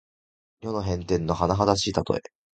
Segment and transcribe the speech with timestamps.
[0.61, 2.23] 世の変転のはなはだしいたとえ。